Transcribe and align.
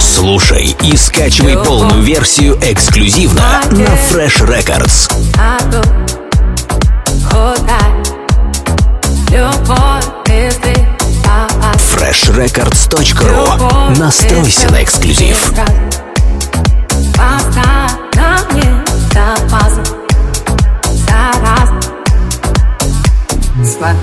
Слушай 0.00 0.76
и 0.82 0.96
скачивай 0.96 1.56
полную 1.56 2.02
версию 2.02 2.56
эксклюзивно 2.62 3.60
на 3.72 3.76
Fresh 3.76 4.46
Records. 4.46 5.10
Freshrecords.ru 11.96 13.98
Настройся 13.98 14.70
на 14.70 14.84
эксклюзив. 14.84 15.52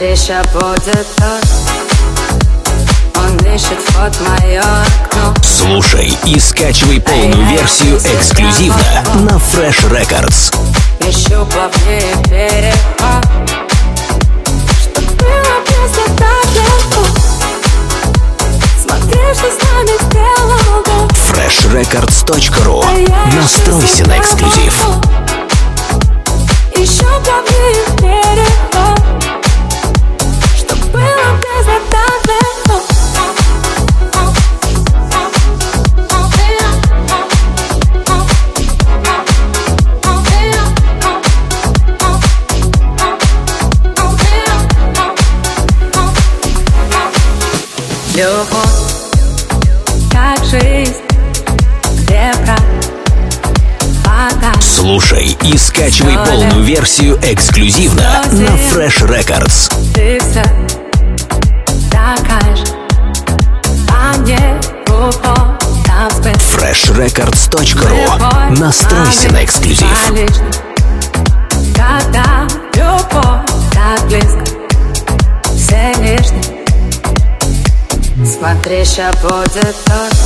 Ща 0.00 0.42
будет 0.54 1.06
дождь 1.18 1.60
Он 3.16 3.36
вход 3.38 4.16
в 4.16 4.40
мое 4.40 4.62
окно. 4.62 5.34
Слушай 5.44 6.16
и 6.24 6.40
скачивай 6.40 6.98
полную 7.02 7.44
версию 7.48 7.98
эксклюзивно 7.98 9.04
на 9.16 9.32
Fresh 9.32 9.90
Records. 9.90 10.54
Ищу 11.00 11.44
плавнее 11.44 12.16
переход 12.30 13.26
Чтоб 14.80 15.04
было 15.04 15.60
просто 15.66 16.02
так 16.16 16.46
легко 16.54 17.04
Смотри, 18.82 19.20
что 19.34 19.48
с 19.50 19.58
нами 19.62 19.94
сделал 20.08 20.82
Бог 20.86 21.10
freshrecords.ru 21.12 22.80
Настройся 23.36 24.04
на 24.08 24.16
эксклюзив. 24.18 24.74
Любовь, 48.20 49.00
как 50.12 50.44
жизнь, 50.44 50.92
где 52.02 52.30
правда, 54.04 54.52
Слушай 54.60 55.38
и 55.42 55.56
скачивай 55.56 56.18
полную 56.26 56.62
версию 56.62 57.18
эксклюзивно 57.22 58.22
на 58.32 58.50
Fresh 58.50 59.08
Records. 59.08 59.72
ты 59.94 60.20
все 60.20 60.42
а 63.88 64.18
мне 64.18 64.60
freshrecords.ru 66.54 68.58
Настройся 68.60 69.32
на 69.32 69.44
эксклюзив. 69.44 70.12
Когда 71.74 72.46
любовь 72.74 73.48
так 73.72 74.06
близко, 74.08 74.59
Смотри, 78.40 78.84
ща 78.86 79.12
будет 79.20 79.76
дождь 79.86 80.16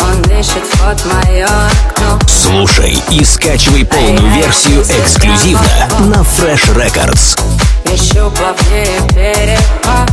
Он 0.00 0.22
ищет 0.40 0.62
вход 0.72 0.96
мое 1.04 1.44
окно. 1.44 2.18
Слушай 2.26 2.98
и 3.10 3.22
скачивай 3.24 3.84
полную 3.84 4.32
версию 4.32 4.80
эксклюзивно 4.80 5.86
на 5.98 6.22
Fresh 6.22 6.74
Records. 6.74 7.38
Ищу 7.84 8.30
плавнее 8.30 9.02
переход. 9.10 10.10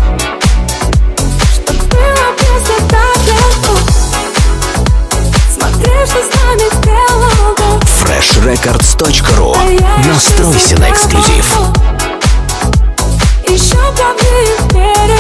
Чтоб 1.55 1.77
было 1.77 2.33
просто 2.35 2.73
так 2.89 3.17
легко 3.25 3.77
Смотри, 5.57 5.93
что 6.05 6.19
с 6.19 6.29
нами 6.43 6.67
сделал 6.81 7.79
freshrecords.ru 8.03 9.55
Настройся 10.05 10.77
на 10.77 10.89
эксклюзив. 10.89 11.45
Еще 13.47 13.75
плавнее 13.95 14.57
переход 14.73 15.12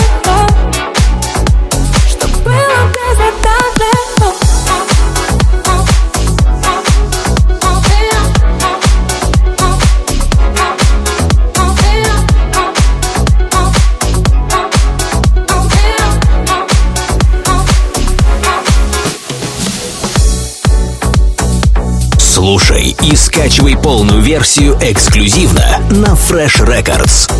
Слушай 22.43 22.93
и 23.01 23.15
скачивай 23.15 23.77
полную 23.77 24.21
версию 24.21 24.77
эксклюзивно 24.81 25.79
на 25.91 26.07
Fresh 26.07 26.59
Records. 26.59 27.31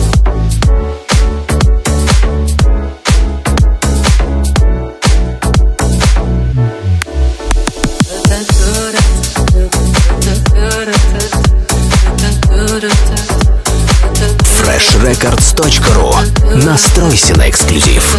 freshrecords.ru 14.61 16.63
Настройся 16.63 17.37
на 17.37 17.49
эксклюзив. 17.49 18.09